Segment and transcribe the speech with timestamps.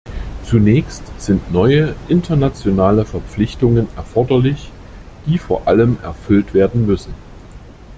[0.45, 4.71] Zunächst sind neue internationale Verpflichtungen erforderlich,
[5.27, 7.13] die vor allem erfüllt werden müssen.